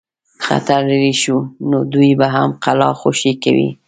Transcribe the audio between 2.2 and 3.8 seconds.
هم قلا خوشي کوي.